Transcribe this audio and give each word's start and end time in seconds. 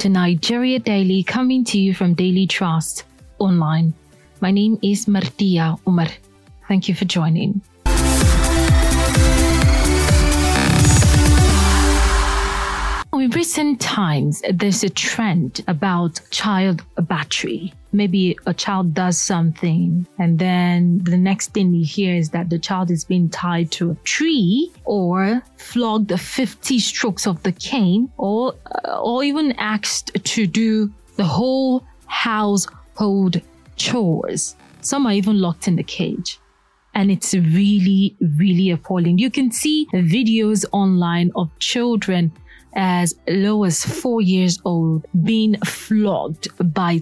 To 0.00 0.08
Nigeria 0.08 0.78
Daily, 0.78 1.22
coming 1.22 1.62
to 1.64 1.78
you 1.78 1.92
from 1.94 2.14
Daily 2.14 2.46
Trust 2.46 3.04
online. 3.38 3.92
My 4.40 4.50
name 4.50 4.78
is 4.82 5.06
Martia 5.06 5.76
Umar. 5.86 6.08
Thank 6.68 6.88
you 6.88 6.94
for 6.94 7.04
joining. 7.04 7.60
In 13.12 13.28
recent 13.28 13.78
times, 13.78 14.42
there's 14.50 14.82
a 14.82 14.88
trend 14.88 15.62
about 15.68 16.22
child 16.30 16.82
battery. 17.02 17.74
Maybe 17.92 18.36
a 18.46 18.54
child 18.54 18.94
does 18.94 19.20
something, 19.20 20.06
and 20.18 20.38
then 20.38 21.00
the 21.02 21.16
next 21.16 21.52
thing 21.52 21.74
you 21.74 21.84
hear 21.84 22.14
is 22.14 22.30
that 22.30 22.50
the 22.50 22.58
child 22.58 22.90
is 22.90 23.04
being 23.04 23.28
tied 23.28 23.72
to 23.72 23.90
a 23.90 23.94
tree 24.04 24.70
or 24.84 25.42
flogged 25.56 26.18
50 26.18 26.78
strokes 26.78 27.26
of 27.26 27.42
the 27.42 27.52
cane, 27.52 28.10
or, 28.16 28.54
uh, 28.84 29.00
or 29.00 29.24
even 29.24 29.52
asked 29.58 30.12
to 30.22 30.46
do 30.46 30.92
the 31.16 31.24
whole 31.24 31.84
household 32.06 33.40
chores. 33.76 34.56
Some 34.82 35.06
are 35.06 35.12
even 35.12 35.40
locked 35.40 35.68
in 35.68 35.76
the 35.76 35.82
cage 35.82 36.38
and 36.94 37.10
it's 37.10 37.34
really, 37.34 38.16
really 38.20 38.70
appalling. 38.70 39.18
You 39.18 39.30
can 39.30 39.50
see 39.52 39.86
videos 39.92 40.64
online 40.72 41.30
of 41.36 41.50
children 41.58 42.32
as 42.74 43.14
low 43.28 43.64
as 43.64 43.84
four 43.84 44.20
years 44.20 44.58
old 44.64 45.06
being 45.24 45.56
flogged 45.64 46.48
by, 46.72 47.00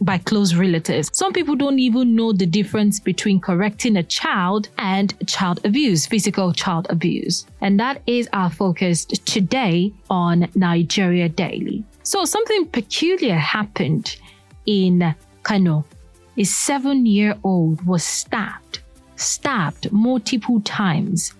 by 0.00 0.18
close 0.18 0.54
relatives. 0.54 1.10
Some 1.12 1.32
people 1.32 1.56
don't 1.56 1.78
even 1.78 2.14
know 2.14 2.32
the 2.32 2.46
difference 2.46 3.00
between 3.00 3.40
correcting 3.40 3.96
a 3.96 4.02
child 4.02 4.68
and 4.78 5.14
child 5.26 5.60
abuse, 5.64 6.06
physical 6.06 6.52
child 6.52 6.86
abuse. 6.90 7.46
And 7.60 7.80
that 7.80 8.02
is 8.06 8.28
our 8.32 8.50
focus 8.50 9.04
today 9.04 9.92
on 10.10 10.48
Nigeria 10.54 11.28
Daily. 11.28 11.84
So 12.02 12.24
something 12.24 12.66
peculiar 12.66 13.36
happened 13.36 14.16
in 14.66 15.14
Kano. 15.42 15.84
A 16.36 16.44
seven 16.44 17.06
year 17.06 17.36
old 17.42 17.84
was 17.86 18.04
stabbed, 18.04 18.80
stabbed 19.16 19.90
multiple 19.90 20.60
times 20.60 21.32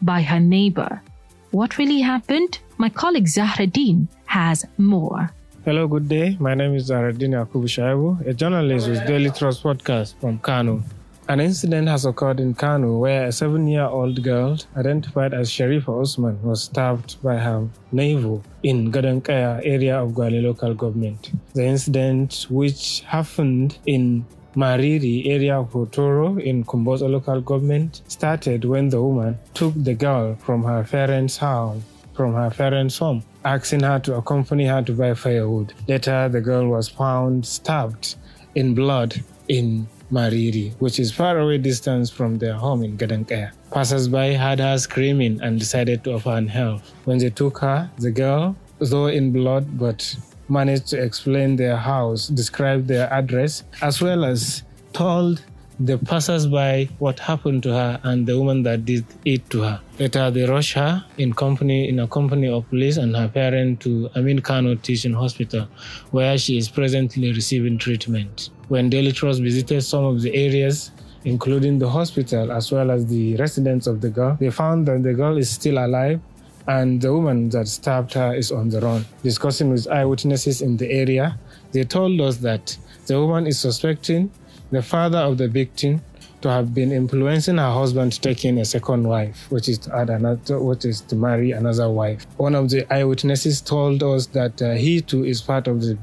by 0.00 0.22
her 0.22 0.40
neighbor. 0.40 1.02
What 1.50 1.78
really 1.78 2.00
happened? 2.00 2.58
My 2.80 2.88
colleague 2.88 3.26
Zahraddin 3.26 4.06
has 4.26 4.64
more. 4.78 5.30
Hello, 5.64 5.88
good 5.88 6.08
day. 6.08 6.36
My 6.38 6.54
name 6.54 6.76
is 6.76 6.90
Zahraddin 6.90 7.32
Yakubu 7.32 8.24
a 8.24 8.32
journalist 8.32 8.88
with 8.88 9.04
Daily 9.04 9.30
Trust 9.30 9.64
Podcast 9.64 10.14
from 10.20 10.38
Kano. 10.38 10.84
An 11.28 11.40
incident 11.40 11.88
has 11.88 12.04
occurred 12.04 12.38
in 12.38 12.54
Kano 12.54 12.98
where 12.98 13.24
a 13.26 13.32
seven 13.32 13.66
year 13.66 13.82
old 13.82 14.22
girl, 14.22 14.56
identified 14.76 15.34
as 15.34 15.50
Sharifa 15.50 15.88
Osman, 15.88 16.40
was 16.40 16.62
stabbed 16.62 17.20
by 17.20 17.36
her 17.38 17.68
neighbor 17.90 18.40
in 18.62 18.92
Gadankaya 18.92 19.60
area 19.64 20.00
of 20.00 20.12
Gwale 20.12 20.40
local 20.40 20.72
government. 20.72 21.32
The 21.54 21.64
incident, 21.64 22.46
which 22.48 23.00
happened 23.00 23.76
in 23.86 24.24
Mariri 24.54 25.26
area 25.26 25.58
of 25.58 25.72
Hotoro 25.72 26.40
in 26.40 26.64
Kumbotso 26.64 27.10
local 27.10 27.40
government, 27.40 28.02
started 28.06 28.64
when 28.64 28.88
the 28.88 29.02
woman 29.02 29.36
took 29.52 29.74
the 29.74 29.94
girl 29.94 30.36
from 30.36 30.62
her 30.62 30.84
parents' 30.84 31.38
house 31.38 31.82
from 32.18 32.34
her 32.34 32.50
parents' 32.50 32.98
home, 32.98 33.22
asking 33.44 33.84
her 33.84 34.00
to 34.00 34.16
accompany 34.16 34.66
her 34.66 34.82
to 34.82 34.92
buy 34.92 35.14
firewood. 35.14 35.72
Later, 35.86 36.28
the 36.28 36.40
girl 36.40 36.66
was 36.66 36.88
found 36.88 37.46
stabbed 37.46 38.16
in 38.56 38.74
blood 38.74 39.22
in 39.46 39.86
Mariri, 40.10 40.72
which 40.80 40.98
is 40.98 41.12
far 41.12 41.38
away 41.38 41.58
distance 41.58 42.10
from 42.10 42.38
their 42.38 42.54
home 42.54 42.82
in 42.82 42.98
Gadankaya. 42.98 43.52
Passers-by 43.70 44.34
heard 44.34 44.58
her 44.58 44.76
screaming 44.78 45.40
and 45.40 45.60
decided 45.60 46.02
to 46.02 46.14
offer 46.14 46.40
her 46.40 46.48
help. 46.48 46.80
When 47.04 47.18
they 47.18 47.30
took 47.30 47.58
her, 47.58 47.88
the 47.98 48.10
girl, 48.10 48.56
though 48.80 49.06
in 49.06 49.32
blood, 49.32 49.78
but 49.78 50.16
managed 50.48 50.88
to 50.88 51.00
explain 51.00 51.54
their 51.54 51.76
house, 51.76 52.26
describe 52.26 52.88
their 52.88 53.12
address, 53.12 53.62
as 53.80 54.02
well 54.02 54.24
as 54.24 54.64
told 54.92 55.40
the 55.80 55.96
passers-by 55.96 56.88
what 56.98 57.20
happened 57.20 57.62
to 57.62 57.72
her 57.72 58.00
and 58.02 58.26
the 58.26 58.36
woman 58.36 58.64
that 58.64 58.84
did 58.84 59.04
it 59.24 59.48
to 59.50 59.62
her. 59.62 59.80
Later, 59.98 60.30
they 60.30 60.44
rushed 60.44 60.74
her 60.74 61.04
in 61.18 61.32
company 61.32 61.88
in 61.88 62.00
a 62.00 62.08
company 62.08 62.48
of 62.48 62.68
police 62.68 62.96
and 62.96 63.14
her 63.14 63.28
parent 63.28 63.80
to 63.80 64.08
Aminu 64.16 64.42
Kano 64.42 64.74
Teaching 64.74 65.12
Hospital, 65.12 65.68
where 66.10 66.36
she 66.36 66.58
is 66.58 66.68
presently 66.68 67.32
receiving 67.32 67.78
treatment. 67.78 68.50
When 68.68 68.90
Daily 68.90 69.12
Trust 69.12 69.40
visited 69.40 69.82
some 69.82 70.04
of 70.04 70.20
the 70.20 70.34
areas, 70.34 70.90
including 71.24 71.78
the 71.78 71.88
hospital 71.88 72.50
as 72.50 72.72
well 72.72 72.90
as 72.90 73.06
the 73.06 73.36
residence 73.36 73.86
of 73.86 74.00
the 74.00 74.10
girl, 74.10 74.36
they 74.40 74.50
found 74.50 74.86
that 74.88 75.02
the 75.04 75.14
girl 75.14 75.36
is 75.36 75.48
still 75.48 75.78
alive 75.78 76.20
and 76.66 77.00
the 77.00 77.12
woman 77.12 77.48
that 77.50 77.66
stabbed 77.68 78.12
her 78.14 78.34
is 78.34 78.50
on 78.52 78.68
the 78.68 78.80
run. 78.80 79.04
Discussing 79.22 79.70
with 79.70 79.86
eyewitnesses 79.88 80.60
in 80.60 80.76
the 80.76 80.90
area, 80.90 81.38
they 81.72 81.84
told 81.84 82.20
us 82.20 82.38
that 82.38 82.76
the 83.06 83.18
woman 83.18 83.46
is 83.46 83.58
suspecting 83.58 84.30
the 84.70 84.82
father 84.82 85.18
of 85.18 85.38
the 85.38 85.48
victim 85.48 86.02
to 86.40 86.50
have 86.50 86.74
been 86.74 86.92
influencing 86.92 87.56
her 87.56 87.72
husband 87.72 88.20
taking 88.22 88.58
a 88.58 88.64
second 88.64 89.08
wife, 89.08 89.46
which 89.50 89.68
is 89.68 89.78
to 89.78 89.96
add 89.96 90.10
another, 90.10 90.60
which 90.60 90.84
is 90.84 91.00
to 91.00 91.16
marry 91.16 91.52
another 91.52 91.90
wife. 91.90 92.26
One 92.36 92.54
of 92.54 92.70
the 92.70 92.86
eyewitnesses 92.92 93.60
told 93.60 94.02
us 94.02 94.26
that 94.26 94.60
uh, 94.62 94.74
he 94.74 95.00
too 95.00 95.24
is 95.24 95.40
part 95.40 95.66
of 95.66 95.80
the 95.80 95.98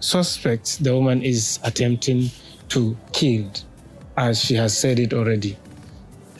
suspects 0.00 0.76
the 0.76 0.94
woman 0.94 1.22
is 1.22 1.58
attempting 1.64 2.30
to 2.68 2.96
kill, 3.12 3.50
as 4.16 4.44
she 4.44 4.54
has 4.54 4.76
said 4.76 4.98
it 4.98 5.14
already. 5.14 5.56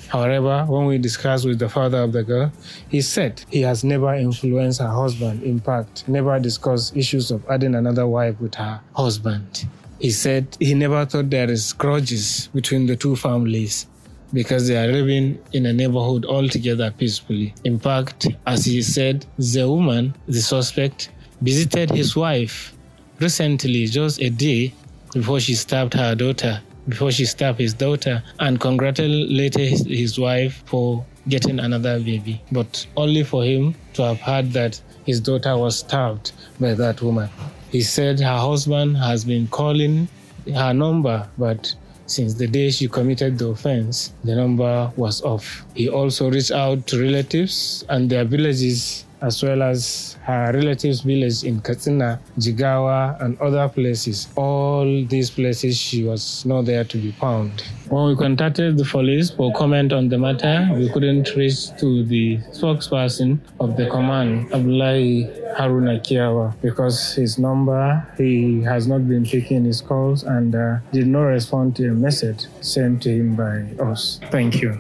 However, 0.09 0.65
when 0.67 0.87
we 0.87 0.97
discussed 0.99 1.44
with 1.44 1.59
the 1.59 1.69
father 1.69 1.99
of 1.99 2.12
the 2.12 2.22
girl, 2.22 2.50
he 2.88 3.03
said 3.03 3.44
he 3.50 3.61
has 3.62 3.84
never 3.84 4.15
influenced 4.15 4.81
her 4.81 4.88
husband. 4.88 5.43
In 5.43 5.61
fact, 5.61 6.09
never 6.09 6.38
discussed 6.41 6.97
issues 6.97 7.31
of 7.31 7.44
adding 7.49 7.75
another 7.75 8.06
wife 8.06 8.41
with 8.41 8.55
her 8.55 8.81
husband. 8.97 9.69
He 9.99 10.11
said 10.11 10.57
he 10.61 10.75
never 10.75 11.05
thought 11.05 11.31
there 11.31 11.51
is 11.51 11.73
grudges 11.73 12.49
between 12.55 12.87
the 12.87 12.95
two 12.95 13.17
families 13.17 13.87
because 14.33 14.69
they 14.69 14.77
are 14.77 14.93
living 14.93 15.39
in 15.53 15.67
a 15.67 15.73
neighborhood 15.73 16.25
all 16.25 16.49
together 16.49 16.93
peacefully. 16.97 17.55
In 17.65 17.79
fact, 17.79 18.29
as 18.47 18.65
he 18.65 18.83
said, 18.83 19.27
the 19.39 19.69
woman, 19.69 20.15
the 20.27 20.41
suspect, 20.41 21.11
visited 21.41 21.91
his 21.91 22.15
wife 22.15 22.75
recently, 23.19 23.87
just 23.87 24.21
a 24.21 24.31
day 24.31 24.73
before 25.13 25.41
she 25.41 25.55
stabbed 25.55 25.95
her 25.95 26.15
daughter, 26.15 26.61
before 26.89 27.11
she 27.11 27.25
stabbed 27.25 27.59
his 27.59 27.75
daughter, 27.75 28.23
and 28.39 28.61
congratulated 28.61 29.61
his, 29.61 29.87
his 29.87 30.19
wife 30.19 30.63
for 30.67 31.05
getting 31.29 31.59
another 31.59 31.99
baby, 31.99 32.41
but 32.53 32.87
only 32.97 33.25
for 33.25 33.45
him 33.45 33.75
to 33.95 34.03
have 34.03 34.21
heard 34.21 34.53
that 34.53 34.81
his 35.07 35.21
daughter 35.21 35.57
was 35.57 35.79
stabbed 35.81 36.33
by 36.61 36.75
that 36.75 37.03
woman. 37.03 37.29
He 37.71 37.83
said 37.83 38.19
her 38.21 38.39
husband 38.39 38.97
has 38.97 39.25
been 39.25 39.47
calling 39.49 40.09
her 40.55 40.73
number, 40.73 41.29
but 41.37 41.75
since 42.06 42.34
the 42.34 42.47
day 42.47 42.71
she 42.71 42.89
committed 42.89 43.39
the 43.39 43.49
offense, 43.49 44.12
the 44.25 44.34
number 44.34 44.91
was 44.97 45.23
off. 45.23 45.67
He 45.75 45.89
also 45.89 46.31
reached 46.31 46.51
out 46.53 46.87
to 46.87 47.01
relatives 47.01 47.84
and 47.91 48.09
their 48.09 48.25
villages 48.25 49.05
as 49.21 49.43
well 49.43 49.62
as 49.62 50.17
her 50.23 50.53
relatives' 50.55 51.01
village 51.01 51.43
in 51.45 51.61
Katsina, 51.61 52.21
Jigawa, 52.39 53.21
and 53.23 53.39
other 53.41 53.69
places. 53.69 54.29
All 54.37 55.05
these 55.06 55.29
places 55.29 55.77
she 55.77 56.05
was 56.05 56.45
not 56.47 56.67
there 56.67 56.85
to 56.85 56.97
be 56.99 57.12
found. 57.12 57.62
When 57.89 58.09
we 58.09 58.17
contacted 58.17 58.79
the 58.79 58.85
police 58.85 59.31
for 59.31 59.53
comment 59.55 59.93
on 59.93 60.09
the 60.09 60.19
matter, 60.19 60.69
we 60.73 60.89
couldn't 60.91 61.35
reach 61.35 61.77
to 61.79 62.05
the 62.05 62.39
spokesperson 62.53 63.39
of 63.61 63.77
the 63.77 63.89
command, 63.91 64.53
Abdullahi 64.53 65.29
Haruna 65.59 66.01
Kiyawa, 66.01 66.55
because 66.62 67.15
his 67.15 67.37
number, 67.38 68.06
he 68.17 68.62
has 68.62 68.87
not 68.87 69.09
been 69.09 69.25
taking 69.25 69.65
his 69.65 69.81
calls 69.81 70.23
and 70.23 70.55
uh, 70.55 70.79
did 70.93 71.09
not 71.09 71.25
respond 71.25 71.75
to 71.77 71.88
a 71.91 71.94
message 71.94 72.47
sent 72.61 73.03
to 73.03 73.11
him 73.11 73.35
by 73.35 73.62
us. 73.85 74.21
Thank 74.31 74.62
you. 74.62 74.79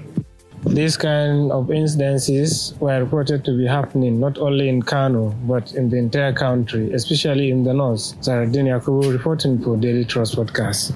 These 0.66 0.96
kind 0.96 1.50
of 1.52 1.68
incidences 1.68 2.76
were 2.78 3.00
reported 3.00 3.44
to 3.44 3.56
be 3.56 3.66
happening 3.66 4.20
not 4.20 4.38
only 4.38 4.68
in 4.68 4.82
Kano, 4.82 5.30
but 5.46 5.72
in 5.72 5.88
the 5.88 5.96
entire 5.96 6.32
country, 6.32 6.92
especially 6.92 7.50
in 7.50 7.62
the 7.64 7.72
north. 7.72 8.14
Zahraddin 8.22 8.66
Yakubu 8.66 9.12
reporting 9.12 9.62
for 9.62 9.76
Daily 9.76 10.04
Trust 10.04 10.36
Podcast. 10.36 10.92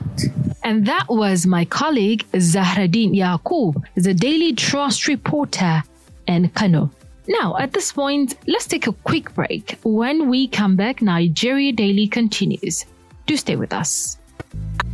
And 0.64 0.86
that 0.86 1.06
was 1.08 1.46
my 1.46 1.64
colleague 1.64 2.24
Zahraddin 2.32 3.14
Yakub, 3.14 3.84
the 3.94 4.14
Daily 4.14 4.52
Trust 4.52 5.08
reporter 5.08 5.82
in 6.26 6.48
Kano. 6.50 6.90
Now, 7.40 7.56
at 7.56 7.72
this 7.72 7.92
point, 7.92 8.34
let's 8.46 8.66
take 8.66 8.86
a 8.86 8.92
quick 8.92 9.34
break. 9.34 9.78
When 9.84 10.28
we 10.28 10.48
come 10.48 10.76
back, 10.76 11.00
Nigeria 11.00 11.72
Daily 11.72 12.06
continues. 12.06 12.84
Do 13.26 13.38
stay 13.38 13.56
with 13.56 13.72
us. 13.72 14.18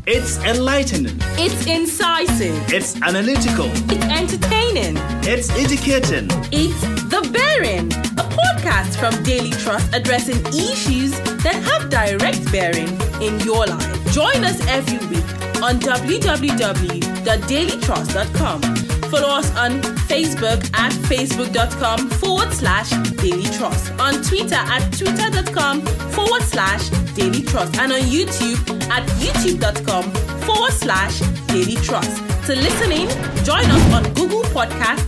It's 0.06 0.38
enlightening. 0.44 1.16
It's 1.36 1.66
incisive. 1.66 2.72
It's 2.72 2.94
analytical. 3.02 3.66
It's 3.90 4.04
entertaining. 4.04 4.96
It's 5.24 5.50
educating. 5.50 6.28
It's 6.52 6.80
The 7.10 7.28
Bearing, 7.32 7.92
a 7.92 8.22
podcast 8.38 8.94
from 9.00 9.20
Daily 9.24 9.50
Trust 9.50 9.92
addressing 9.92 10.38
issues 10.46 11.10
that 11.42 11.56
have 11.68 11.90
direct 11.90 12.52
bearing 12.52 12.88
in 13.20 13.40
your 13.40 13.66
life. 13.66 14.12
Join 14.12 14.44
us 14.44 14.60
every 14.68 14.98
week 15.08 15.24
on 15.60 15.80
www.dailytrust.com 15.80 18.77
Follow 19.10 19.28
us 19.28 19.50
on 19.56 19.80
Facebook 20.06 20.60
at 20.74 20.92
facebook.com 20.92 22.10
forward 22.10 22.52
slash 22.52 22.90
Daily 23.16 23.44
Trust, 23.56 23.90
on 23.98 24.22
Twitter 24.22 24.54
at 24.56 24.80
twitter.com 24.92 25.80
forward 26.12 26.42
slash 26.42 26.90
Daily 27.14 27.42
Trust, 27.42 27.76
and 27.78 27.92
on 27.92 28.00
YouTube 28.00 28.58
at 28.90 29.06
youtube.com 29.20 30.12
forward 30.42 30.72
slash 30.72 31.20
Daily 31.46 31.76
Trust. 31.76 32.16
To 32.46 32.54
listen 32.54 32.92
in, 32.92 33.08
join 33.44 33.64
us 33.64 33.94
on 33.94 34.02
Google 34.14 34.42
Podcast, 34.52 35.04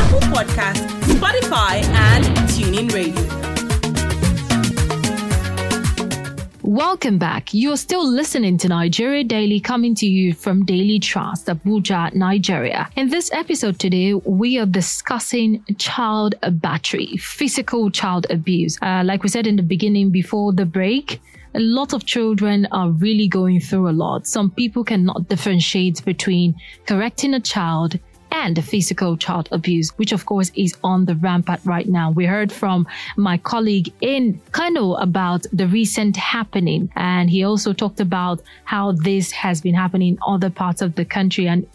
Apple 0.00 0.20
Podcast, 0.32 0.80
Spotify, 1.12 1.81
Welcome 6.92 7.16
back. 7.16 7.54
You're 7.54 7.78
still 7.78 8.06
listening 8.06 8.58
to 8.58 8.68
Nigeria 8.68 9.24
Daily 9.24 9.60
coming 9.60 9.94
to 9.94 10.04
you 10.04 10.34
from 10.34 10.66
Daily 10.66 10.98
Trust, 10.98 11.46
Abuja, 11.46 12.14
Nigeria. 12.14 12.86
In 12.96 13.08
this 13.08 13.32
episode 13.32 13.78
today, 13.78 14.12
we 14.12 14.58
are 14.58 14.66
discussing 14.66 15.64
child 15.78 16.34
battery, 16.60 17.16
physical 17.16 17.90
child 17.90 18.26
abuse. 18.28 18.78
Uh, 18.82 19.02
like 19.06 19.22
we 19.22 19.30
said 19.30 19.46
in 19.46 19.56
the 19.56 19.62
beginning 19.62 20.10
before 20.10 20.52
the 20.52 20.66
break, 20.66 21.18
a 21.54 21.60
lot 21.60 21.94
of 21.94 22.04
children 22.04 22.68
are 22.72 22.90
really 22.90 23.26
going 23.26 23.58
through 23.58 23.88
a 23.88 23.96
lot. 24.04 24.26
Some 24.26 24.50
people 24.50 24.84
cannot 24.84 25.30
differentiate 25.30 26.04
between 26.04 26.54
correcting 26.86 27.32
a 27.32 27.40
child 27.40 27.98
and 28.32 28.64
physical 28.64 29.16
child 29.16 29.48
abuse, 29.52 29.90
which 29.98 30.12
of 30.12 30.26
course 30.26 30.50
is 30.56 30.76
on 30.82 31.04
the 31.04 31.14
rampart 31.16 31.60
right 31.64 31.88
now. 31.88 32.10
We 32.10 32.24
heard 32.26 32.50
from 32.50 32.88
my 33.16 33.38
colleague 33.38 33.92
in 34.00 34.40
Kano 34.50 34.94
about 34.94 35.46
the 35.52 35.66
recent 35.66 36.16
happening, 36.16 36.90
and 36.96 37.30
he 37.30 37.44
also 37.44 37.72
talked 37.72 38.00
about 38.00 38.42
how 38.64 38.92
this 38.92 39.30
has 39.32 39.60
been 39.60 39.74
happening 39.74 40.08
in 40.14 40.18
other 40.26 40.50
parts 40.50 40.82
of 40.82 40.94
the 40.94 41.04
country 41.04 41.46
and 41.46 41.66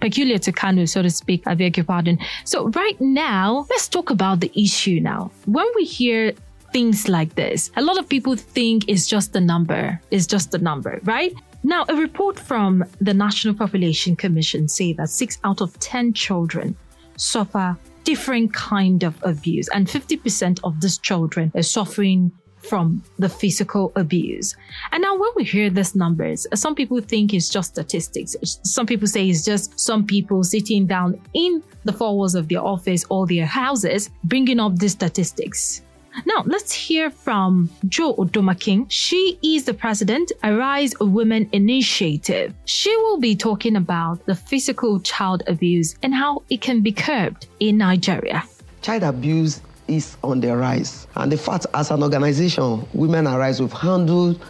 peculiar 0.00 0.38
to 0.38 0.52
Kano, 0.52 0.86
so 0.86 1.02
to 1.02 1.10
speak. 1.10 1.42
I 1.46 1.54
beg 1.54 1.76
your 1.76 1.84
pardon. 1.84 2.18
So 2.44 2.68
right 2.70 3.00
now, 3.00 3.66
let's 3.70 3.88
talk 3.88 4.10
about 4.10 4.40
the 4.40 4.50
issue 4.58 5.00
now. 5.00 5.30
When 5.44 5.66
we 5.76 5.84
hear 5.84 6.32
things 6.72 7.08
like 7.08 7.34
this. 7.36 7.70
A 7.76 7.82
lot 7.82 7.96
of 7.96 8.06
people 8.06 8.36
think 8.36 8.88
it's 8.88 9.06
just 9.06 9.34
a 9.34 9.40
number. 9.40 9.98
It's 10.10 10.26
just 10.26 10.54
a 10.54 10.58
number, 10.58 11.00
right? 11.04 11.32
Now, 11.62 11.84
a 11.88 11.94
report 11.94 12.38
from 12.38 12.84
the 13.00 13.14
National 13.14 13.54
Population 13.54 14.16
Commission 14.16 14.68
say 14.68 14.92
that 14.94 15.08
6 15.08 15.38
out 15.44 15.60
of 15.60 15.78
10 15.78 16.12
children 16.12 16.76
suffer 17.16 17.76
different 18.04 18.52
kind 18.52 19.02
of 19.02 19.16
abuse 19.22 19.68
and 19.74 19.88
50% 19.88 20.60
of 20.62 20.80
these 20.80 20.98
children 20.98 21.50
are 21.56 21.62
suffering 21.62 22.30
from 22.58 23.02
the 23.18 23.28
physical 23.28 23.92
abuse. 23.96 24.56
And 24.92 25.02
now 25.02 25.16
when 25.16 25.30
we 25.36 25.44
hear 25.44 25.70
these 25.70 25.94
numbers, 25.94 26.46
some 26.54 26.74
people 26.74 27.00
think 27.00 27.32
it's 27.32 27.48
just 27.48 27.70
statistics. 27.70 28.36
Some 28.64 28.86
people 28.86 29.06
say 29.06 29.28
it's 29.28 29.44
just 29.44 29.78
some 29.78 30.04
people 30.06 30.42
sitting 30.42 30.86
down 30.86 31.20
in 31.34 31.62
the 31.84 31.92
four 31.92 32.16
walls 32.16 32.34
of 32.34 32.48
their 32.48 32.64
office 32.64 33.04
or 33.08 33.26
their 33.26 33.46
houses 33.46 34.10
bringing 34.24 34.60
up 34.60 34.76
these 34.76 34.92
statistics. 34.92 35.82
Now, 36.24 36.42
let's 36.46 36.72
hear 36.72 37.10
from 37.10 37.68
Jo 37.88 38.14
Odumakin. 38.14 38.86
She 38.88 39.38
is 39.42 39.64
the 39.64 39.74
president, 39.74 40.32
Arise 40.42 40.94
Women 40.98 41.48
Initiative. 41.52 42.54
She 42.64 42.96
will 42.96 43.18
be 43.18 43.36
talking 43.36 43.76
about 43.76 44.24
the 44.24 44.34
physical 44.34 44.98
child 45.00 45.42
abuse 45.46 45.94
and 46.02 46.14
how 46.14 46.42
it 46.48 46.62
can 46.62 46.80
be 46.80 46.92
curbed 46.92 47.46
in 47.60 47.76
Nigeria. 47.78 48.44
Child 48.80 49.02
abuse 49.02 49.60
is 49.88 50.16
on 50.24 50.40
the 50.40 50.56
rise. 50.56 51.06
And 51.16 51.30
the 51.30 51.36
fact, 51.36 51.66
as 51.74 51.90
an 51.90 52.02
organization, 52.02 52.86
Women 52.94 53.26
Arise, 53.26 53.60
we've 53.60 53.72
handled 53.72 54.42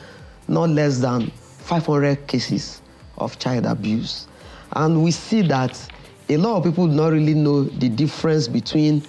not 0.47 0.71
less 0.71 0.99
than 0.99 1.31
500 1.59 2.29
cases 2.29 2.81
of 3.19 3.39
child 3.41 3.67
abuse. 3.67 4.29
And 4.73 5.03
we 5.03 5.11
see 5.11 5.43
that 5.43 5.77
a 6.29 6.37
lot 6.37 6.59
of 6.59 6.65
people 6.65 6.87
do 6.87 6.95
not 6.95 7.13
really 7.13 7.35
know 7.35 7.65
the 7.65 7.89
difference 7.89 8.47
between 8.47 9.03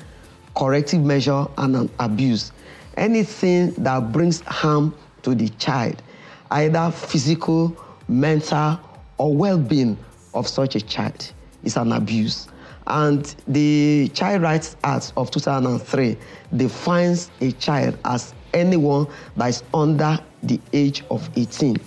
corrective 0.57 1.03
measure 1.03 1.45
and 1.59 1.75
an 1.75 1.89
abuse. 1.99 2.51
Anything 2.97 3.71
that 3.73 4.11
brings 4.11 4.41
harm 4.41 4.93
to 5.21 5.35
the 5.35 5.49
child, 5.49 6.01
either 6.49 6.89
physical, 6.91 7.77
mental, 8.07 8.79
or 9.19 9.35
well 9.35 9.59
being 9.59 9.97
of 10.33 10.47
such 10.47 10.75
a 10.75 10.81
child, 10.81 11.31
is 11.63 11.77
an 11.77 11.91
abuse. 11.91 12.47
And 12.87 13.23
the 13.47 14.09
Child 14.13 14.41
Rights 14.41 14.77
Act 14.83 15.13
of 15.15 15.29
2003 15.29 16.17
defines 16.55 17.29
a 17.41 17.51
child 17.51 17.97
as 18.05 18.33
anyone 18.53 19.07
that 19.35 19.49
is 19.49 19.63
under 19.73 20.17
the 20.41 20.59
age 20.73 21.03
of 21.11 21.29
18. 21.35 21.77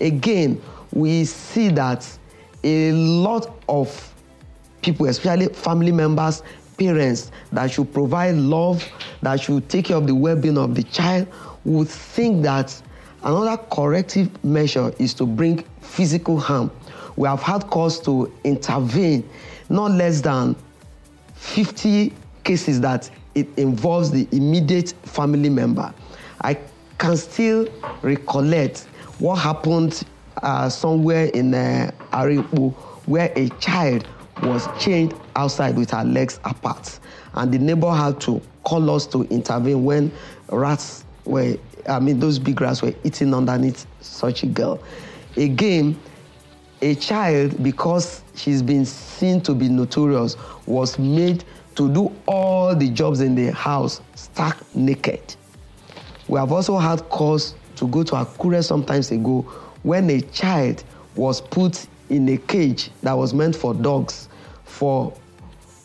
Again, 0.00 0.62
we 0.92 1.24
see 1.24 1.70
that 1.70 2.06
a 2.62 2.92
lot 2.92 3.58
of 3.68 4.14
people, 4.82 5.06
especially 5.06 5.48
family 5.48 5.90
members, 5.90 6.42
parents 6.82 7.30
that 7.52 7.70
should 7.70 7.92
provide 7.92 8.34
love, 8.34 8.86
that 9.22 9.40
should 9.40 9.68
take 9.68 9.86
care 9.86 9.96
of 9.96 10.06
the 10.06 10.14
well 10.14 10.36
being 10.36 10.58
of 10.58 10.74
the 10.74 10.82
child, 10.84 11.28
would 11.64 11.88
think 11.88 12.42
that 12.42 12.80
another 13.22 13.56
corrective 13.70 14.28
measure 14.44 14.92
is 14.98 15.14
to 15.14 15.26
bring 15.26 15.64
physical 15.80 16.38
harm. 16.38 16.70
We 17.16 17.28
have 17.28 17.42
had 17.42 17.68
calls 17.68 18.00
to 18.00 18.32
intervene 18.44 19.28
not 19.68 19.92
less 19.92 20.20
than 20.20 20.56
50 21.34 22.12
cases 22.44 22.80
that 22.80 23.10
it 23.34 23.46
involves 23.56 24.10
the 24.10 24.26
immediate 24.32 24.90
family 25.04 25.48
member. 25.48 25.92
I 26.40 26.58
can 26.98 27.16
still 27.16 27.68
recollect 28.02 28.80
what 29.18 29.36
happened 29.36 30.02
uh, 30.42 30.68
somewhere 30.68 31.26
in 31.26 31.54
uh, 31.54 31.90
Aripo 32.12 32.72
where 33.06 33.32
a 33.36 33.48
child 33.60 34.06
was 34.42 34.68
chained 34.78 35.14
outside 35.36 35.76
with 35.76 35.90
her 35.90 36.04
legs 36.04 36.40
apart. 36.44 36.98
And 37.34 37.52
the 37.52 37.58
neighbor 37.58 37.90
had 37.90 38.20
to 38.22 38.42
call 38.64 38.90
us 38.90 39.06
to 39.08 39.22
intervene 39.24 39.84
when 39.84 40.12
rats 40.50 41.04
were, 41.24 41.56
I 41.88 42.00
mean, 42.00 42.18
those 42.18 42.38
big 42.38 42.60
rats 42.60 42.82
were 42.82 42.94
eating 43.04 43.34
underneath 43.34 43.86
such 44.00 44.42
a 44.42 44.46
girl. 44.46 44.82
Again, 45.36 45.98
a 46.82 46.94
child, 46.96 47.62
because 47.62 48.22
she's 48.34 48.62
been 48.62 48.84
seen 48.84 49.40
to 49.42 49.54
be 49.54 49.68
notorious, 49.68 50.36
was 50.66 50.98
made 50.98 51.44
to 51.76 51.92
do 51.92 52.14
all 52.26 52.74
the 52.74 52.90
jobs 52.90 53.20
in 53.20 53.34
the 53.34 53.52
house 53.52 54.00
stark 54.14 54.56
naked. 54.74 55.36
We 56.28 56.38
have 56.38 56.52
also 56.52 56.76
had 56.78 57.08
calls 57.08 57.54
to 57.76 57.86
go 57.86 58.02
to 58.02 58.12
Akure 58.12 58.62
sometimes 58.64 59.10
ago 59.10 59.42
when 59.82 60.10
a 60.10 60.20
child 60.20 60.84
was 61.14 61.40
put 61.40 61.86
in 62.10 62.28
a 62.28 62.36
cage 62.36 62.90
that 63.02 63.12
was 63.12 63.32
meant 63.32 63.56
for 63.56 63.74
dogs 63.74 64.28
for 64.72 65.12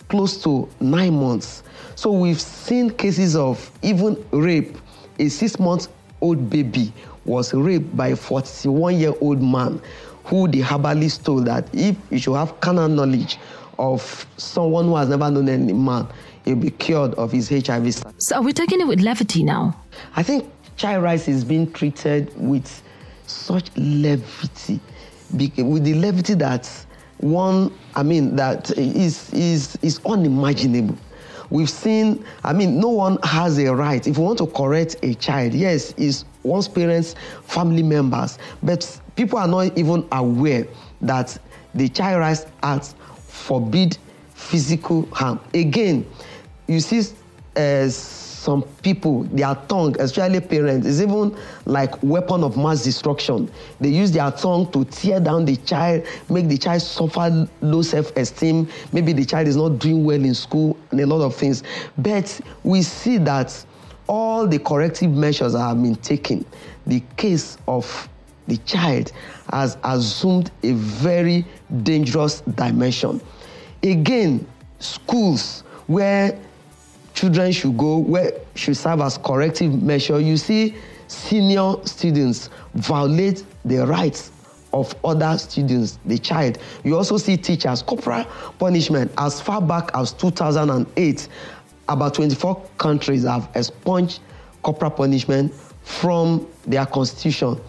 close 0.08 0.42
to 0.44 0.68
nine 0.80 1.14
months. 1.14 1.64
So 1.96 2.12
we've 2.12 2.40
seen 2.40 2.90
cases 2.90 3.36
of 3.36 3.70
even 3.82 4.24
rape. 4.32 4.78
A 5.20 5.28
six 5.30 5.60
month 5.60 5.90
old 6.22 6.50
baby 6.50 6.94
was 7.26 7.54
raped 7.54 7.96
by 7.98 8.10
a 8.10 8.16
41 8.16 8.96
year 8.96 9.14
old 9.20 9.42
man 9.42 9.82
who 10.24 10.48
the 10.48 10.62
herbalist 10.62 11.26
told 11.26 11.46
that 11.46 11.68
if 11.74 11.96
you 12.10 12.20
should 12.20 12.36
have 12.36 12.60
carnal 12.60 12.88
knowledge 12.88 13.38
of 13.78 14.26
someone 14.38 14.86
who 14.86 14.96
has 14.96 15.10
never 15.10 15.30
known 15.30 15.50
any 15.50 15.74
man, 15.74 16.08
he'll 16.46 16.56
be 16.56 16.70
cured 16.72 17.14
of 17.16 17.32
his 17.32 17.50
HIV. 17.50 17.94
So 18.18 18.38
are 18.38 18.42
we 18.42 18.54
taking 18.54 18.80
it 18.80 18.88
with 18.88 19.02
levity 19.02 19.44
now? 19.44 19.80
I 20.16 20.24
think 20.24 20.50
child 20.78 21.04
rights 21.04 21.28
is 21.28 21.44
being 21.44 21.72
treated 21.72 22.32
with 22.38 22.82
such 23.26 23.70
levity, 23.76 24.80
with 25.32 25.84
the 25.84 25.94
levity 25.96 26.34
that 26.36 26.86
one, 27.20 27.74
I 27.96 28.04
mean, 28.04 28.36
that 28.36 28.72
is, 28.78 29.34
is, 29.34 29.78
is 29.82 30.00
unimaginable. 30.06 30.98
We've 31.50 31.70
seen, 31.70 32.26
I 32.44 32.54
mean, 32.54 32.80
no 32.80 32.90
one 32.90 33.18
has 33.24 33.58
a 33.58 33.74
right. 33.74 34.06
If 34.06 34.18
you 34.18 34.24
want 34.24 34.38
to 34.40 34.48
correct 34.48 34.98
a 35.02 35.14
child, 35.16 35.54
yes, 35.54 35.94
it's 35.98 36.26
one's 36.44 36.68
parents, 36.68 37.16
family 37.44 37.84
members, 37.84 38.38
but 38.62 39.00
people 39.16 39.40
are 39.40 39.48
not 39.48 39.78
even 39.78 40.06
aware 40.12 40.68
that 41.02 41.38
the 41.74 41.88
Child 41.90 42.20
Rights 42.20 42.46
Act 42.64 42.96
forbid 43.28 43.98
physical 44.34 45.06
harm. 45.12 45.40
Again, 45.54 46.06
you 46.68 46.80
see 46.80 47.02
uh, 47.56 47.90
some 48.48 48.64
people, 48.82 49.24
their 49.24 49.56
tongue, 49.68 49.94
especially 50.00 50.40
parents, 50.40 50.88
is 50.88 51.02
even 51.02 51.36
like 51.66 52.02
weapon 52.02 52.46
of 52.46 52.56
mass 52.56 52.82
destruction. 52.82 53.52
They 53.82 53.90
use 53.90 54.10
their 54.14 54.32
tongue 54.32 54.72
to 54.72 54.86
tear 54.86 55.20
down 55.20 55.44
the 55.44 55.58
child, 55.58 56.06
make 56.30 56.48
the 56.48 56.58
child 56.58 56.82
suffer 56.82 57.46
low 57.60 57.82
self-esteem. 57.82 58.70
Maybe 58.94 59.12
the 59.12 59.26
child 59.26 59.50
is 59.50 59.58
not 59.58 59.80
doing 59.80 60.06
well 60.06 60.24
in 60.24 60.34
school 60.34 60.78
and 60.92 61.02
a 61.02 61.06
lot 61.06 61.26
of 61.26 61.36
things. 61.36 61.62
But 61.98 62.40
we 62.64 62.84
see 62.84 63.18
that 63.18 63.66
all 64.08 64.48
the 64.48 64.60
corrective 64.60 65.12
measures 65.12 65.54
have 65.54 65.84
been 65.84 65.98
taken. 65.98 66.46
The 66.86 67.04
case 67.18 67.58
of 67.68 68.08
the 68.48 68.56
child 68.60 69.12
has 69.52 69.78
assumed 69.84 70.52
a 70.64 70.72
very 70.72 71.46
dangerous 71.84 72.40
dimension. 72.56 73.20
Again, 73.84 74.48
schools 74.80 75.66
where 75.88 76.40
children 77.18 77.52
should 77.52 77.76
go 77.76 77.98
where 77.98 78.32
should 78.54 78.78
serve 78.78 79.02
as 79.02 79.18
corrective 79.18 79.82
measure 79.82 80.20
you 80.20 80.38
see 80.38 80.76
senior 81.08 81.74
students 81.84 82.52
violate 82.76 83.44
the 83.66 83.84
rights 83.88 84.32
of 84.72 84.94
other 85.04 85.36
students, 85.40 85.98
the 86.06 86.20
child. 86.20 86.60
You 86.84 86.96
also 86.96 87.18
see 87.18 87.38
teachers, 87.38 87.82
corporal 87.82 88.26
punishment 88.60 89.12
as 89.18 89.42
far 89.42 89.62
back 89.62 89.90
as 89.96 90.14
2008. 90.14 91.28
About 91.90 92.14
24 92.14 92.62
countries 92.78 93.24
have 93.24 93.50
expunged 93.56 94.20
corporal 94.62 94.92
punishment 94.92 95.54
from 95.84 96.48
their 96.68 96.86
constitution. 96.86 97.60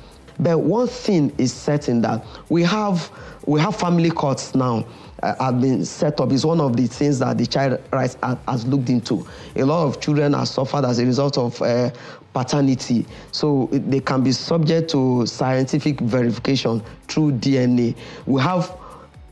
But 0.41 0.61
one 0.61 0.87
thing 0.87 1.33
is 1.39 1.53
certain 1.53 2.01
that 2.03 2.25
we 2.49 2.63
have 2.63 3.11
we 3.47 3.61
have 3.61 3.77
family 3.77 4.11
courts 4.11 4.55
now 4.55 4.87
uh, 5.23 5.35
have 5.43 5.61
been 5.61 5.85
set 5.85 6.21
up. 6.21 6.31
It's 6.33 6.45
one 6.45 6.61
of 6.61 6.77
the 6.77 6.87
things 6.87 7.19
that 7.21 7.39
the 7.39 7.47
child 7.47 7.81
rights 7.93 8.17
Act 8.23 8.47
has 8.49 8.67
looked 8.67 8.91
into. 8.91 9.27
A 9.57 9.65
lot 9.65 9.87
of 9.87 10.01
children 10.01 10.35
are 10.35 10.47
suffered 10.47 10.85
as 10.85 10.99
a 10.99 11.07
result 11.07 11.39
of 11.39 11.61
uh, 11.63 11.91
paternity, 12.35 13.07
so 13.33 13.69
they 13.73 14.01
can 14.01 14.23
be 14.23 14.33
subject 14.33 14.91
to 14.91 15.27
scientific 15.27 16.01
verification 16.01 16.83
through 17.09 17.33
DNA. 17.33 17.97
We 18.27 18.41
have 18.43 18.73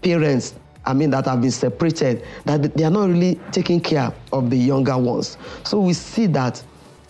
parents 0.03 0.55
I 0.87 0.95
mean, 0.95 1.11
that 1.11 1.27
have 1.27 1.43
been 1.43 1.51
separated, 1.51 2.25
that 2.45 2.75
they 2.75 2.85
are 2.85 2.91
not 2.91 3.09
really 3.09 3.41
taking 3.51 3.81
care 3.81 4.15
of 4.33 4.51
the 4.51 4.57
younger 4.57 4.97
ones. 4.97 5.37
So 5.65 5.81
we 5.81 5.93
see 5.93 6.27
that 6.29 6.63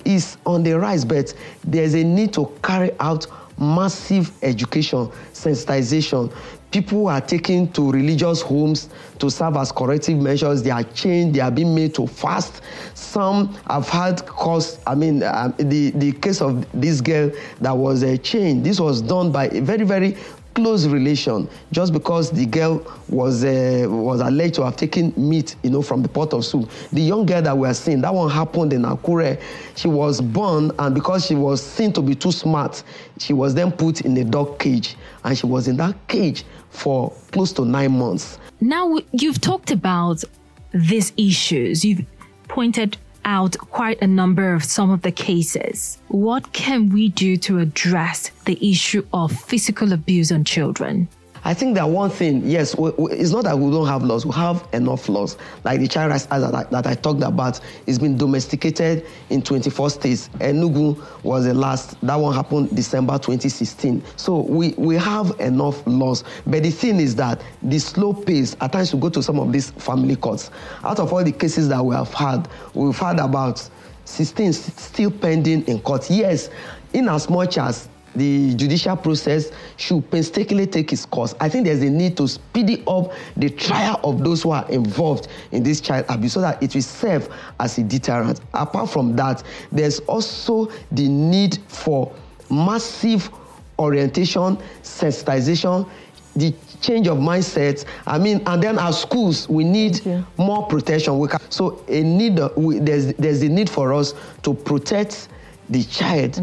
is 0.07 0.39
on 0.47 0.63
the 0.63 0.73
rise, 0.79 1.05
but 1.05 1.35
there's 1.63 1.95
a 1.95 2.03
need 2.03 2.33
to 2.35 2.51
carry 2.63 2.93
out 3.01 3.27
massive 3.59 4.31
education, 4.43 5.09
sensitization. 5.33 6.33
People 6.71 7.09
are 7.09 7.21
taken 7.21 7.71
to 7.73 7.91
religious 7.91 8.43
homes 8.43 8.89
to 9.19 9.31
serve 9.31 9.57
as 9.57 9.73
corrective 9.73 10.19
measures. 10.19 10.63
They 10.63 10.71
are 10.71 10.83
chained, 10.83 11.35
they 11.35 11.41
are 11.41 11.51
being 11.51 11.75
made 11.75 11.95
to 11.95 12.07
fast. 12.07 12.61
Some 12.95 13.55
have 13.69 13.89
had 13.89 14.27
cause, 14.27 14.79
I 14.87 14.95
mean, 14.95 15.23
um, 15.23 15.55
the, 15.59 15.91
the 15.91 16.13
case 16.13 16.43
of 16.43 16.67
this 16.79 17.01
girl 17.01 17.31
that 17.61 17.77
was 17.77 18.03
uh, 18.03 18.17
chained, 18.23 18.65
this 18.65 18.81
was 18.81 19.01
done 19.01 19.33
by 19.33 19.47
a 19.49 19.61
very, 19.61 19.85
very 19.85 20.17
close 20.57 20.87
relation 20.87 21.47
just 21.71 21.93
because 21.93 22.31
the 22.31 22.47
girl 22.47 22.83
was 23.11 23.45
uh, 23.45 23.85
was 23.89 24.21
alleged 24.21 24.55
to 24.55 24.65
have 24.65 24.75
taken 24.75 25.13
meat, 25.17 25.55
you 25.63 25.69
know, 25.69 25.83
from 25.83 26.03
the 26.03 26.09
pot 26.09 26.33
of 26.33 26.47
soup. 26.47 26.71
The 26.93 27.03
young 27.03 27.27
girl 27.27 27.43
that 27.43 27.57
we 27.57 27.69
are 27.69 27.75
seeing, 27.75 28.01
that 28.01 28.15
one 28.15 28.31
happened 28.31 28.73
in 28.73 28.83
Akure. 28.83 29.39
She 29.77 29.87
was 29.87 30.23
born, 30.23 30.73
and 30.79 30.95
because 30.95 31.27
she 31.27 31.35
was 31.35 31.63
seen 31.63 31.93
to 31.93 32.01
be 32.01 32.15
too 32.15 32.33
smart, 32.33 32.83
she 33.19 33.35
was 33.35 33.55
then 33.55 33.71
put 33.71 34.01
in 34.01 34.17
a 34.17 34.25
dog 34.25 34.59
cage, 34.59 34.97
and 35.25 35.37
she 35.37 35.47
was 35.47 35.69
in 35.69 35.77
that 35.77 35.95
cage 36.09 36.45
for 36.71 37.13
close 37.33 37.53
to 37.53 37.65
nine 37.67 37.93
months. 37.93 38.39
Now 38.59 38.99
you've 39.13 39.43
talked 39.43 39.71
about 39.71 40.25
these 40.73 41.13
issues. 41.19 41.85
You've 41.85 42.07
pointed 42.49 42.97
out 43.27 43.59
quite 43.59 44.01
a 44.01 44.07
number 44.07 44.55
of 44.55 44.65
some 44.65 44.91
of 44.91 45.03
the 45.03 45.13
cases. 45.13 45.99
What 46.09 46.53
can 46.53 46.89
we 46.89 47.09
do 47.11 47.37
to 47.39 47.59
address 47.59 48.31
the 48.47 48.59
issue 48.71 49.05
of 49.13 49.33
physical 49.33 49.93
abuse 49.93 50.33
on 50.33 50.45
children? 50.45 51.09
I 51.47 51.55
think 51.55 51.77
that 51.77 51.89
one 51.89 52.11
thing, 52.11 52.43
yes, 52.45 52.77
we, 52.77 52.91
we, 52.99 53.13
it's 53.13 53.31
not 53.31 53.45
that 53.45 53.57
we 53.57 53.71
don't 53.71 53.87
have 53.87 54.03
laws, 54.03 54.27
we 54.27 54.33
have 54.33 54.67
enough 54.73 55.09
laws. 55.09 55.39
Like 55.63 55.79
the 55.79 55.87
Child 55.87 56.11
Rights 56.11 56.27
that, 56.27 56.71
that, 56.73 56.87
I 56.89 56.95
talked 56.97 57.23
about, 57.23 57.61
it's 57.87 58.01
been 58.01 58.17
domesticated 58.19 59.07
in 59.31 59.43
24 59.43 59.91
states. 59.91 60.29
Enugu 60.41 61.01
was 61.23 61.45
the 61.45 61.55
last, 61.55 62.01
that 62.05 62.17
one 62.17 62.35
happened 62.35 62.75
December 62.75 63.13
2016. 63.13 64.03
So 64.17 64.41
we, 64.41 64.71
we 64.71 64.97
have 64.97 65.39
enough 65.39 65.87
laws. 65.87 66.25
But 66.49 66.65
the 66.65 66.71
thing 66.73 66.99
is 66.99 67.15
that 67.15 67.41
the 67.63 67.79
slow 67.79 68.13
pace, 68.13 68.57
at 68.61 68.73
times 68.73 68.93
we 68.93 68.99
go 68.99 69.09
to 69.11 69.23
some 69.23 69.39
of 69.39 69.53
these 69.53 69.71
family 69.71 70.17
courts. 70.17 70.51
Out 70.83 70.99
of 70.99 71.13
all 71.13 71.23
the 71.23 71.31
cases 71.31 71.69
that 71.69 71.85
we 71.85 71.95
have 71.95 72.13
had, 72.13 72.49
we've 72.75 72.99
had 72.99 73.21
about 73.21 73.71
16 74.05 74.53
still 74.53 75.13
pending 75.13 75.63
in 75.69 75.79
court. 75.79 76.11
Yes, 76.11 76.51
in 76.93 77.09
as 77.09 77.31
much 77.31 77.57
as 77.57 77.89
the 78.17 78.55
judicial 78.55 78.97
process 78.97 79.51
should 79.77 80.11
painstakingly 80.11 80.67
take 80.67 80.93
its 80.93 81.05
course. 81.07 81.35
I 81.41 81.49
think 81.49 81.67
there's 81.67 81.83
a 81.83 81.91
need 81.91 82.17
to 82.17 82.29
speed 82.29 82.83
up 82.89 83.13
the 83.37 83.51
trial 83.51 84.01
of 84.05 84.25
those 84.25 84.43
who 84.43 84.51
are 84.51 84.69
involved 84.71 85.29
in 85.53 85.63
this 85.63 85.81
child 85.81 86.07
abuse 86.09 86.33
so 86.33 86.41
that 86.41 86.63
it 86.63 86.75
will 86.75 86.83
serve 86.83 87.29
as 87.61 87.79
a 87.79 87.83
deterrent. 87.83 88.41
Apart 88.55 88.91
from 88.91 89.15
that, 89.17 89.43
there's 89.71 90.01
also 90.01 90.71
the 90.93 91.09
need 91.09 91.59
for 91.69 92.15
massive 92.51 93.31
orientation, 93.79 94.57
sensitization, 94.83 95.89
the 96.37 96.55
change 96.81 97.09
of 97.09 97.19
mindset. 97.19 97.85
I 98.07 98.19
mean, 98.19 98.43
and 98.47 98.63
then 98.63 98.79
our 98.79 98.93
schools, 98.93 99.49
we 99.49 99.65
need 99.65 100.01
more 100.37 100.67
protection. 100.67 101.19
We 101.19 101.29
can, 101.29 101.41
so 101.51 101.83
a 101.89 102.03
need, 102.03 102.39
we, 102.57 102.79
there's, 102.79 103.15
there's 103.15 103.43
a 103.43 103.49
need 103.49 103.71
for 103.71 103.93
us 103.93 104.15
to 104.43 104.55
protect 104.55 105.29
the 105.69 105.83
child 105.85 106.35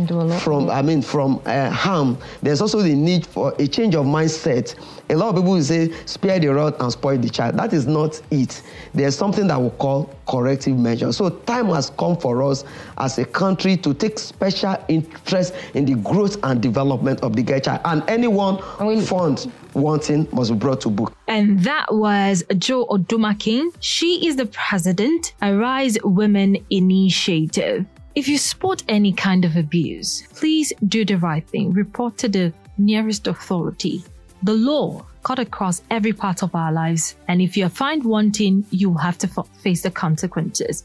from 0.41 0.69
I 0.69 0.81
mean 0.81 1.01
from 1.01 1.41
uh, 1.45 1.69
harm. 1.69 2.17
There's 2.41 2.61
also 2.61 2.81
the 2.81 2.93
need 2.95 3.25
for 3.25 3.53
a 3.59 3.67
change 3.67 3.95
of 3.95 4.05
mindset. 4.05 4.75
A 5.09 5.15
lot 5.15 5.29
of 5.29 5.35
people 5.35 5.53
will 5.53 5.63
say 5.63 5.91
spare 6.05 6.39
the 6.39 6.47
rod 6.47 6.75
and 6.81 6.91
spoil 6.91 7.17
the 7.17 7.29
child. 7.29 7.57
That 7.57 7.73
is 7.73 7.85
not 7.87 8.21
it. 8.31 8.61
There's 8.93 9.15
something 9.15 9.47
that 9.47 9.61
we 9.61 9.69
call 9.71 10.13
corrective 10.27 10.77
measures. 10.77 11.17
So 11.17 11.29
time 11.29 11.67
has 11.67 11.89
come 11.91 12.17
for 12.17 12.43
us 12.43 12.63
as 12.97 13.17
a 13.17 13.25
country 13.25 13.77
to 13.77 13.93
take 13.93 14.17
special 14.17 14.75
interest 14.87 15.53
in 15.73 15.85
the 15.85 15.95
growth 15.95 16.37
and 16.43 16.61
development 16.61 17.21
of 17.21 17.35
the 17.35 17.43
girl 17.43 17.59
child. 17.59 17.81
And 17.85 18.03
anyone 18.09 18.57
found 19.01 19.51
wanting 19.73 20.27
must 20.31 20.51
be 20.51 20.57
brought 20.57 20.81
to 20.81 20.89
book. 20.89 21.13
And 21.27 21.59
that 21.63 21.93
was 21.93 22.43
Jo 22.57 22.85
Odumakin. 22.85 23.73
She 23.79 24.27
is 24.27 24.35
the 24.35 24.45
president, 24.45 25.33
Arise 25.41 25.97
Women 26.03 26.57
Initiative. 26.69 27.85
If 28.15 28.27
you 28.27 28.37
spot 28.37 28.83
any 28.87 29.11
kind 29.11 29.43
of 29.43 29.55
abuse, 29.55 30.21
please 30.35 30.71
do 30.87 31.03
the 31.03 31.15
right 31.15 31.43
thing. 31.49 31.73
Report 31.73 32.15
to 32.19 32.29
the 32.29 32.53
nearest 32.77 33.25
authority. 33.25 34.03
The 34.43 34.53
law 34.53 35.03
cut 35.23 35.39
across 35.39 35.81
every 35.89 36.13
part 36.13 36.43
of 36.43 36.53
our 36.53 36.71
lives, 36.71 37.15
and 37.27 37.41
if 37.41 37.57
you 37.57 37.65
are 37.65 37.69
found 37.69 38.03
wanting, 38.03 38.67
you 38.69 38.91
will 38.91 38.99
have 38.99 39.17
to 39.17 39.27
face 39.63 39.81
the 39.81 39.89
consequences. 39.89 40.83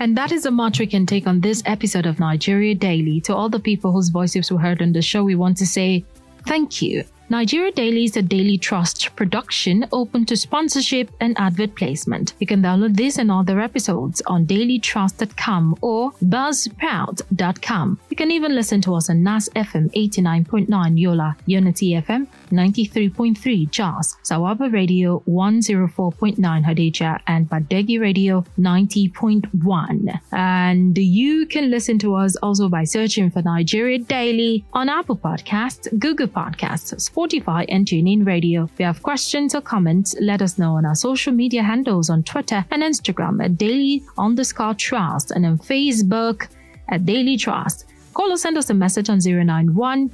And 0.00 0.16
that 0.16 0.32
is 0.32 0.44
the 0.44 0.50
much 0.50 0.80
we 0.80 0.86
can 0.86 1.04
take 1.04 1.26
on 1.26 1.40
this 1.42 1.62
episode 1.66 2.06
of 2.06 2.18
Nigeria 2.18 2.74
Daily. 2.74 3.20
To 3.22 3.36
all 3.36 3.50
the 3.50 3.60
people 3.60 3.92
whose 3.92 4.08
voices 4.08 4.50
were 4.50 4.58
heard 4.58 4.80
on 4.80 4.92
the 4.92 5.02
show, 5.02 5.22
we 5.22 5.34
want 5.34 5.58
to 5.58 5.66
say 5.66 6.02
thank 6.46 6.80
you 6.80 7.04
Nigeria 7.32 7.72
Daily 7.72 8.04
is 8.04 8.14
a 8.14 8.20
daily 8.20 8.58
trust 8.58 9.16
production 9.16 9.86
open 9.90 10.26
to 10.26 10.36
sponsorship 10.36 11.10
and 11.18 11.34
advert 11.38 11.74
placement. 11.74 12.34
You 12.40 12.46
can 12.46 12.60
download 12.60 12.94
this 12.94 13.16
and 13.16 13.30
other 13.30 13.58
episodes 13.58 14.20
on 14.26 14.44
dailytrust.com 14.44 15.78
or 15.80 16.12
buzzsprout.com. 16.22 18.00
You 18.10 18.16
can 18.18 18.30
even 18.30 18.54
listen 18.54 18.82
to 18.82 18.94
us 18.96 19.08
on 19.08 19.22
NAS 19.22 19.48
FM 19.56 19.90
89.9 19.94 21.00
Yola, 21.00 21.34
Unity 21.46 21.92
FM 21.92 22.26
93.3 22.52 23.70
Jos, 23.70 24.16
Sawaba 24.22 24.72
Radio 24.72 25.22
104.9 25.26 26.36
Hadejia, 26.64 27.20
and 27.26 27.48
Badeggi 27.48 28.00
Radio 28.00 28.44
90.1. 28.58 30.20
And 30.32 30.96
you 30.96 31.46
can 31.46 31.70
listen 31.70 31.98
to 32.00 32.14
us 32.14 32.36
also 32.36 32.68
by 32.68 32.84
searching 32.84 33.30
for 33.30 33.42
Nigeria 33.42 33.98
Daily 33.98 34.64
on 34.72 34.88
Apple 34.88 35.16
Podcasts, 35.16 35.88
Google 35.98 36.28
Podcasts, 36.28 36.94
Spotify, 37.10 37.64
and 37.68 37.86
TuneIn 37.86 38.26
Radio. 38.26 38.64
If 38.64 38.78
you 38.78 38.86
have 38.86 39.02
questions 39.02 39.54
or 39.54 39.60
comments, 39.60 40.14
let 40.20 40.42
us 40.42 40.58
know 40.58 40.76
on 40.76 40.84
our 40.84 40.94
social 40.94 41.32
media 41.32 41.62
handles 41.62 42.10
on 42.10 42.22
Twitter 42.22 42.64
and 42.70 42.82
Instagram 42.82 43.42
at 43.42 43.56
daily 43.56 44.04
underscore 44.18 44.74
trust 44.74 45.30
and 45.30 45.46
on 45.46 45.58
Facebook 45.58 46.48
at 46.88 47.04
Daily 47.06 47.36
Trust. 47.36 47.86
Call 48.14 48.32
or 48.32 48.36
send 48.36 48.58
us 48.58 48.70
a 48.70 48.74
message 48.74 49.08
on 49.08 49.18
091 49.24 50.10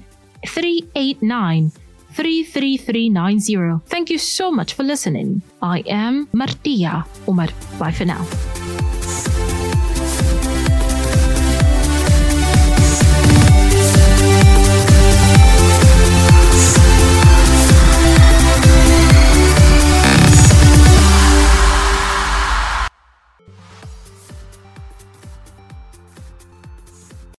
389 0.46 1.72
33390. 2.12 3.80
Thank 3.86 4.10
you 4.10 4.18
so 4.18 4.50
much 4.50 4.74
for 4.74 4.82
listening. 4.82 5.42
I 5.62 5.82
am 5.86 6.28
Martia 6.32 7.04
Umar. 7.28 7.48
Bye 7.78 7.92
for 7.92 8.04
now. 8.04 8.26